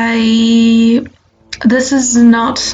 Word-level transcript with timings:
I. 0.00 1.04
This 1.64 1.90
is 1.90 2.16
not. 2.16 2.72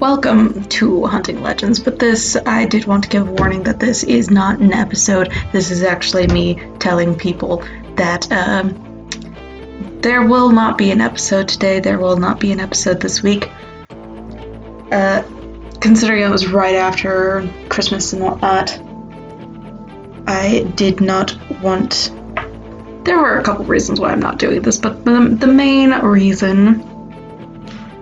Welcome 0.00 0.64
to 0.64 1.06
Hunting 1.06 1.40
Legends, 1.40 1.78
but 1.78 2.00
this. 2.00 2.36
I 2.46 2.64
did 2.66 2.84
want 2.84 3.04
to 3.04 3.08
give 3.08 3.28
a 3.28 3.30
warning 3.30 3.62
that 3.62 3.78
this 3.78 4.02
is 4.02 4.28
not 4.28 4.58
an 4.58 4.72
episode. 4.72 5.32
This 5.52 5.70
is 5.70 5.84
actually 5.84 6.26
me 6.26 6.60
telling 6.80 7.14
people 7.14 7.64
that. 7.94 8.30
Um, 8.32 8.84
there 10.00 10.26
will 10.26 10.50
not 10.50 10.76
be 10.76 10.90
an 10.90 11.00
episode 11.00 11.46
today. 11.48 11.78
There 11.78 12.00
will 12.00 12.16
not 12.16 12.40
be 12.40 12.50
an 12.50 12.58
episode 12.58 13.00
this 13.00 13.22
week. 13.22 13.48
Uh, 14.90 15.22
considering 15.80 16.24
it 16.24 16.30
was 16.30 16.48
right 16.48 16.74
after 16.74 17.48
Christmas 17.68 18.12
and 18.12 18.22
whatnot, 18.22 18.76
I 20.26 20.64
did 20.74 21.00
not 21.00 21.38
want. 21.62 22.17
There 23.08 23.18
were 23.18 23.38
a 23.38 23.42
couple 23.42 23.64
reasons 23.64 23.98
why 23.98 24.10
I'm 24.10 24.20
not 24.20 24.38
doing 24.38 24.60
this, 24.60 24.76
but 24.76 25.02
the, 25.06 25.34
the 25.40 25.46
main 25.46 25.92
reason 25.92 26.82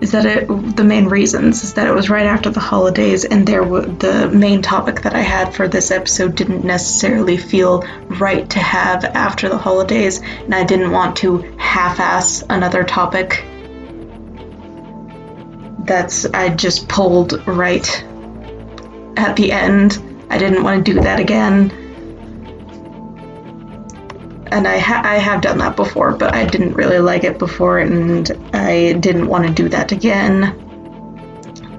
is 0.01 0.11
that 0.11 0.27
it. 0.27 0.49
The 0.49 0.83
main 0.83 1.07
reasons 1.07 1.63
is 1.63 1.75
that 1.75 1.87
it 1.87 1.93
was 1.93 2.11
right 2.11 2.27
after 2.27 2.51
the 2.51 2.59
holidays, 2.59 3.25
and 3.25 3.47
there 3.47 3.63
w- 3.63 3.87
the 3.99 4.29
main 4.31 4.63
topic 4.63 5.03
that 5.03 5.15
I 5.15 5.21
had 5.21 5.55
for 5.55 5.69
this 5.69 5.93
episode 5.93 6.35
didn't 6.35 6.65
necessarily 6.65 7.37
feel 7.37 7.85
right 8.19 8.51
to 8.51 8.59
have 8.59 9.05
after 9.05 9.49
the 9.49 9.57
holidays, 9.57 10.21
and 10.21 10.53
I 10.53 10.65
didn't 10.65 10.91
want 10.91 11.15
to 11.19 11.39
half-ass 11.57 12.43
another 12.51 12.83
topic 12.83 13.45
that's 15.87 16.27
I 16.27 16.49
just 16.49 16.89
pulled 16.89 17.47
right 17.47 17.89
at 19.17 19.37
the 19.37 19.53
end. 19.53 20.03
I 20.31 20.37
didn't 20.37 20.65
want 20.65 20.85
to 20.85 20.93
do 20.95 21.01
that 21.01 21.21
again. 21.21 21.86
And 24.49 24.69
I, 24.69 24.79
ha- 24.79 25.03
I 25.05 25.17
have 25.17 25.41
done 25.41 25.59
that 25.59 25.75
before, 25.75 26.13
but 26.13 26.35
I 26.35 26.47
didn't 26.47 26.75
really 26.75 27.01
like 27.01 27.25
it 27.25 27.39
before, 27.39 27.79
and 27.81 28.31
I 28.53 28.93
didn't 28.93 29.27
want 29.27 29.47
to 29.47 29.53
do 29.53 29.69
that 29.71 29.91
again. 29.91 30.63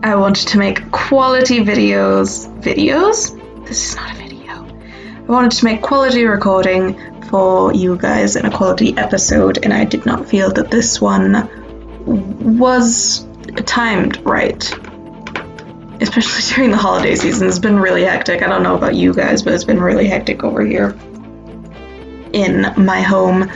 I 0.04 0.16
wanted 0.16 0.48
to 0.50 0.58
make 0.58 0.92
quality 0.92 1.60
videos. 1.60 2.48
Videos? 2.62 3.36
This 3.66 3.90
is 3.90 3.96
not 3.96 4.12
a 4.12 4.16
video. 4.16 4.52
I 4.54 5.32
wanted 5.32 5.52
to 5.52 5.66
make 5.66 5.82
quality 5.82 6.26
recording 6.26 7.24
for 7.30 7.74
you 7.74 7.98
guys 7.98 8.36
in 8.36 8.46
a 8.46 8.52
quality 8.52 8.96
episode, 8.98 9.60
and 9.64 9.74
I 9.74 9.86
did 9.86 10.06
not 10.06 10.28
feel 10.28 10.52
that 10.52 10.70
this 10.70 11.00
one 11.00 11.50
was 12.06 13.26
timed 13.66 14.22
right. 14.26 14.64
Especially 16.02 16.44
during 16.56 16.72
the 16.72 16.78
holiday 16.78 17.16
season. 17.16 17.48
It's 17.48 17.60
been 17.60 17.80
really 17.80 18.04
hectic. 18.04 18.44
I 18.44 18.48
don't 18.48 18.62
know 18.62 18.76
about 18.76 18.96
you 18.96 19.14
guys, 19.14 19.42
but 19.42 19.54
it's 19.54 19.64
been 19.64 19.82
really 19.82 20.08
hectic 20.08 20.44
over 20.44 20.66
here 20.66 20.98
in 22.34 22.74
my 22.78 23.02
home. 23.02 23.50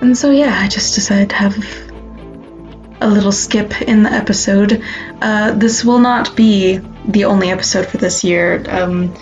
And 0.00 0.16
so, 0.16 0.30
yeah, 0.30 0.58
I 0.58 0.68
just 0.68 0.94
decided 0.94 1.30
to 1.30 1.36
have 1.36 1.56
a 3.00 3.08
little 3.08 3.32
skip 3.32 3.82
in 3.82 4.02
the 4.02 4.12
episode. 4.12 4.82
Uh, 5.20 5.52
this 5.52 5.84
will 5.84 5.98
not 5.98 6.34
be 6.36 6.78
the 7.06 7.24
only 7.24 7.50
episode 7.50 7.86
for 7.86 7.98
this 7.98 8.22
year. 8.24 8.64
Um, 8.68 9.14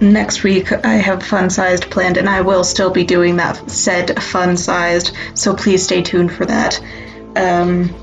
next 0.00 0.42
week 0.42 0.72
I 0.72 0.94
have 0.94 1.22
fun 1.22 1.50
sized 1.50 1.90
planned, 1.90 2.16
and 2.16 2.28
I 2.28 2.40
will 2.40 2.64
still 2.64 2.90
be 2.90 3.04
doing 3.04 3.36
that 3.36 3.70
said 3.70 4.22
fun 4.22 4.56
sized, 4.56 5.12
so 5.34 5.54
please 5.54 5.82
stay 5.82 6.02
tuned 6.02 6.32
for 6.32 6.46
that. 6.46 6.80
Um, 7.36 7.94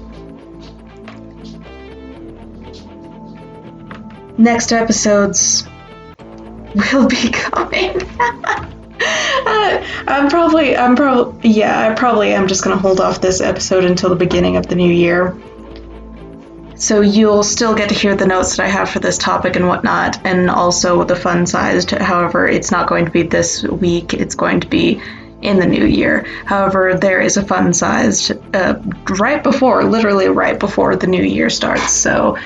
next 4.38 4.72
episodes 4.72 5.68
will 6.76 7.08
be 7.08 7.30
coming. 7.30 8.02
Uh, 8.18 9.86
I'm 10.08 10.30
probably, 10.30 10.76
I'm 10.78 10.96
probably, 10.96 11.50
yeah, 11.50 11.90
I 11.90 11.94
probably 11.94 12.34
am 12.34 12.48
just 12.48 12.64
gonna 12.64 12.78
hold 12.78 13.00
off 13.00 13.22
this 13.22 13.42
episode 13.42 13.86
until 13.86 14.10
the 14.10 14.16
beginning 14.16 14.58
of 14.58 14.68
the 14.68 14.76
new 14.76 14.92
year. 14.92 15.38
So 16.76 17.02
you'll 17.02 17.44
still 17.44 17.76
get 17.76 17.90
to 17.90 17.96
hear 17.96 18.16
the 18.16 18.28
notes 18.28 18.58
that 18.58 18.66
I 18.66 18.68
have 18.68 18.90
for 18.90 19.00
this 19.00 19.18
topic 19.18 19.56
and 19.56 19.68
whatnot, 19.68 20.26
and 20.26 20.50
also 20.50 21.04
the 21.04 21.16
fun 21.16 21.46
sized. 21.46 21.92
However, 21.92 22.48
it's 22.48 22.72
not 22.72 22.88
going 22.88 23.06
to 23.06 23.12
be 23.12 23.24
this 23.24 23.64
week, 23.64 24.14
it's 24.14 24.36
going 24.36 24.60
to 24.60 24.68
be 24.68 25.02
in 25.42 25.60
the 25.60 25.66
new 25.66 25.86
year. 25.86 26.26
However, 26.46 26.96
there 26.96 27.22
is 27.22 27.38
a 27.38 27.46
fun 27.46 27.74
sized 27.74 28.32
uh, 28.56 28.82
right 29.20 29.44
before, 29.44 29.84
literally 29.84 30.28
right 30.28 30.60
before 30.60 30.96
the 30.96 31.08
new 31.08 31.24
year 31.24 31.50
starts. 31.50 31.92
So 31.92 32.38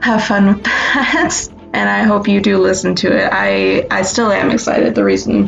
have 0.00 0.24
fun 0.24 0.46
with 0.46 0.64
that. 0.64 1.48
And 1.72 1.88
I 1.88 2.02
hope 2.02 2.26
you 2.26 2.40
do 2.40 2.58
listen 2.58 2.94
to 2.96 3.16
it. 3.16 3.30
I, 3.32 3.86
I 3.90 4.02
still 4.02 4.32
am 4.32 4.50
excited. 4.50 4.94
The 4.94 5.04
reason 5.04 5.46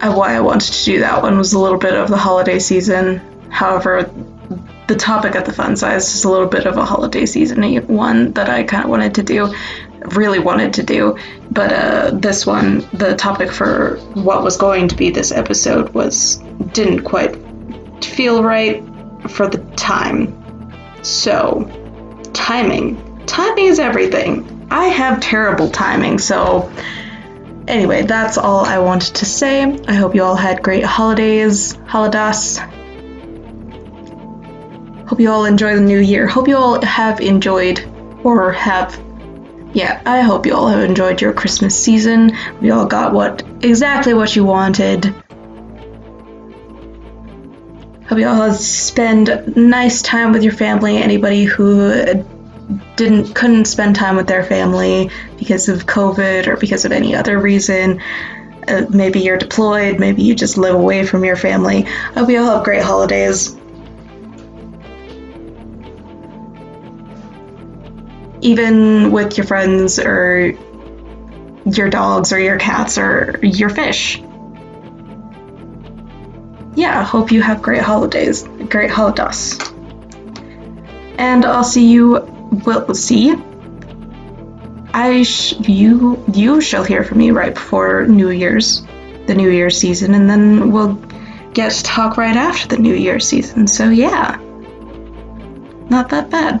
why 0.00 0.34
I 0.34 0.40
wanted 0.40 0.72
to 0.72 0.84
do 0.84 1.00
that 1.00 1.22
one 1.22 1.38
was 1.38 1.52
a 1.52 1.58
little 1.58 1.78
bit 1.78 1.94
of 1.94 2.08
the 2.08 2.16
holiday 2.16 2.58
season. 2.58 3.20
However, 3.50 4.10
the 4.86 4.96
topic 4.96 5.34
at 5.34 5.46
the 5.46 5.52
fun 5.52 5.76
size 5.76 6.14
is 6.14 6.24
a 6.24 6.30
little 6.30 6.46
bit 6.46 6.66
of 6.66 6.76
a 6.76 6.84
holiday 6.84 7.24
season 7.24 7.62
one 7.86 8.32
that 8.32 8.48
I 8.48 8.64
kind 8.64 8.84
of 8.84 8.90
wanted 8.90 9.14
to 9.14 9.22
do, 9.22 9.54
really 10.14 10.38
wanted 10.38 10.74
to 10.74 10.82
do. 10.82 11.16
But 11.50 11.72
uh, 11.72 12.10
this 12.12 12.44
one, 12.44 12.80
the 12.92 13.16
topic 13.16 13.50
for 13.50 13.96
what 14.14 14.42
was 14.42 14.56
going 14.56 14.88
to 14.88 14.96
be 14.96 15.10
this 15.10 15.32
episode 15.32 15.90
was 15.94 16.36
didn't 16.72 17.04
quite 17.04 17.36
feel 18.04 18.42
right 18.42 18.84
for 19.28 19.48
the 19.48 19.58
time. 19.76 20.40
So, 21.02 21.70
timing. 22.34 23.13
Timing 23.26 23.66
is 23.66 23.78
everything. 23.78 24.68
I 24.70 24.86
have 24.86 25.20
terrible 25.20 25.70
timing, 25.70 26.18
so 26.18 26.72
anyway, 27.68 28.02
that's 28.02 28.38
all 28.38 28.64
I 28.64 28.78
wanted 28.78 29.16
to 29.16 29.26
say. 29.26 29.62
I 29.86 29.94
hope 29.94 30.14
you 30.14 30.22
all 30.22 30.36
had 30.36 30.62
great 30.62 30.84
holidays, 30.84 31.74
holidays. 31.86 32.58
Hope 35.06 35.20
you 35.20 35.30
all 35.30 35.44
enjoy 35.44 35.74
the 35.74 35.80
new 35.80 35.98
year. 35.98 36.26
Hope 36.26 36.48
you 36.48 36.56
all 36.56 36.82
have 36.82 37.20
enjoyed 37.20 37.84
or 38.24 38.52
have 38.52 38.98
yeah, 39.74 40.00
I 40.06 40.20
hope 40.20 40.46
you 40.46 40.54
all 40.54 40.68
have 40.68 40.88
enjoyed 40.88 41.20
your 41.20 41.32
Christmas 41.32 41.78
season. 41.78 42.38
We 42.60 42.70
all 42.70 42.86
got 42.86 43.12
what 43.12 43.42
exactly 43.60 44.14
what 44.14 44.36
you 44.36 44.44
wanted. 44.44 45.06
Hope 48.08 48.18
you 48.18 48.28
all 48.28 48.52
spend 48.52 49.56
nice 49.56 50.00
time 50.00 50.32
with 50.32 50.44
your 50.44 50.52
family. 50.52 50.98
Anybody 50.98 51.42
who 51.42 52.24
didn't 52.96 53.34
couldn't 53.34 53.64
spend 53.64 53.96
time 53.96 54.16
with 54.16 54.26
their 54.26 54.44
family 54.44 55.10
because 55.36 55.68
of 55.68 55.86
COVID 55.86 56.46
or 56.46 56.56
because 56.56 56.84
of 56.84 56.92
any 56.92 57.14
other 57.14 57.38
reason. 57.38 58.00
Uh, 58.68 58.86
maybe 58.90 59.20
you're 59.20 59.36
deployed, 59.36 59.98
maybe 59.98 60.22
you 60.22 60.34
just 60.34 60.56
live 60.56 60.74
away 60.74 61.04
from 61.04 61.24
your 61.24 61.36
family. 61.36 61.84
I 61.86 62.20
hope 62.20 62.30
you 62.30 62.38
all 62.38 62.56
have 62.56 62.64
great 62.64 62.82
holidays. 62.82 63.56
Even 68.40 69.10
with 69.10 69.36
your 69.36 69.46
friends 69.46 69.98
or 69.98 70.52
your 71.66 71.88
dogs 71.88 72.32
or 72.32 72.38
your 72.38 72.58
cats 72.58 72.98
or 72.98 73.38
your 73.42 73.70
fish. 73.70 74.22
Yeah, 76.76 77.04
hope 77.04 77.30
you 77.30 77.40
have 77.40 77.62
great 77.62 77.82
holidays, 77.82 78.42
great 78.68 78.90
holidays. 78.90 79.58
And 81.18 81.44
I'll 81.44 81.64
see 81.64 81.88
you 81.90 82.33
will 82.64 82.94
see. 82.94 83.34
I 84.92 85.22
sh- 85.24 85.54
you 85.60 86.22
you 86.32 86.60
shall 86.60 86.84
hear 86.84 87.02
from 87.02 87.18
me 87.18 87.30
right 87.30 87.54
before 87.54 88.06
New 88.06 88.30
Year's, 88.30 88.82
the 89.26 89.34
New 89.34 89.50
Year's 89.50 89.78
season, 89.78 90.14
and 90.14 90.30
then 90.30 90.70
we'll 90.70 90.94
get 91.52 91.72
to 91.72 91.82
talk 91.82 92.16
right 92.16 92.36
after 92.36 92.68
the 92.68 92.78
New 92.78 92.94
Year's 92.94 93.26
season. 93.26 93.66
So 93.66 93.90
yeah, 93.90 94.38
not 95.90 96.10
that 96.10 96.30
bad. 96.30 96.60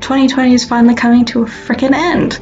2020 0.00 0.54
is 0.54 0.64
finally 0.66 0.94
coming 0.94 1.24
to 1.26 1.42
a 1.42 1.46
freaking 1.46 1.92
end. 1.92 2.38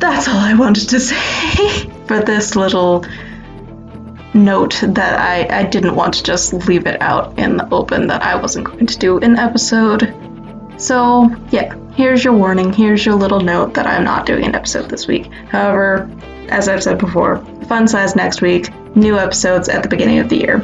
That's 0.00 0.28
all 0.28 0.38
I 0.38 0.54
wanted 0.54 0.88
to 0.90 1.00
say 1.10 1.90
for 2.06 2.20
this 2.20 2.56
little 2.56 3.04
note 4.34 4.80
that 4.86 5.18
I, 5.18 5.60
I 5.60 5.64
didn't 5.64 5.96
want 5.96 6.14
to 6.14 6.22
just 6.22 6.52
leave 6.52 6.86
it 6.86 7.00
out 7.02 7.38
in 7.38 7.56
the 7.56 7.68
open 7.72 8.06
that 8.08 8.22
I 8.22 8.36
wasn't 8.36 8.66
going 8.66 8.86
to 8.86 8.98
do 8.98 9.18
an 9.18 9.38
episode. 9.38 10.14
So, 10.76 11.28
yeah, 11.50 11.74
here's 11.94 12.24
your 12.24 12.32
warning. 12.34 12.72
Here's 12.72 13.04
your 13.04 13.14
little 13.14 13.40
note 13.40 13.74
that 13.74 13.86
I'm 13.86 14.04
not 14.04 14.26
doing 14.26 14.44
an 14.44 14.54
episode 14.54 14.88
this 14.88 15.06
week. 15.06 15.30
However, 15.48 16.10
as 16.48 16.68
I've 16.68 16.82
said 16.82 16.98
before, 16.98 17.44
fun 17.66 17.86
size 17.88 18.16
next 18.16 18.40
week, 18.40 18.74
new 18.96 19.18
episodes 19.18 19.68
at 19.68 19.82
the 19.82 19.88
beginning 19.88 20.18
of 20.18 20.28
the 20.28 20.36
year. 20.36 20.60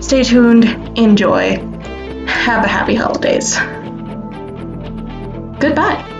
Stay 0.00 0.22
tuned, 0.22 0.64
enjoy, 0.96 1.56
have 2.26 2.64
a 2.64 2.68
happy 2.68 2.94
holidays. 2.94 3.56
Goodbye. 5.58 6.17